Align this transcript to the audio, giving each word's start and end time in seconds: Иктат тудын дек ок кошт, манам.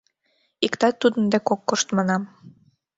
Иктат 0.65 0.95
тудын 1.01 1.23
дек 1.31 1.45
ок 1.53 1.61
кошт, 1.69 1.87
манам. 1.97 2.23